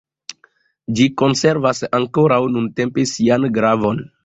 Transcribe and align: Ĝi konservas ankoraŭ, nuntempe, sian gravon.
Ĝi 0.99 1.05
konservas 1.23 1.83
ankoraŭ, 1.99 2.41
nuntempe, 2.57 3.07
sian 3.13 3.49
gravon. 3.61 4.05